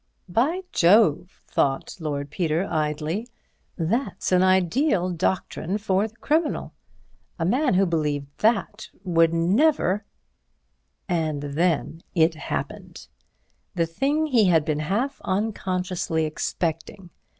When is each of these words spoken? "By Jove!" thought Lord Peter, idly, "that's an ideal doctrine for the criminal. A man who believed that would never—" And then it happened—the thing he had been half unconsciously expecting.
"By 0.27 0.61
Jove!" 0.71 1.43
thought 1.45 1.97
Lord 1.99 2.31
Peter, 2.31 2.65
idly, 2.67 3.27
"that's 3.77 4.31
an 4.31 4.41
ideal 4.41 5.11
doctrine 5.11 5.77
for 5.77 6.07
the 6.07 6.15
criminal. 6.15 6.73
A 7.37 7.45
man 7.45 7.75
who 7.75 7.85
believed 7.85 8.25
that 8.39 8.89
would 9.03 9.31
never—" 9.31 10.03
And 11.07 11.43
then 11.43 12.01
it 12.15 12.33
happened—the 12.33 13.85
thing 13.85 14.25
he 14.25 14.45
had 14.45 14.65
been 14.65 14.79
half 14.79 15.21
unconsciously 15.23 16.25
expecting. 16.25 17.11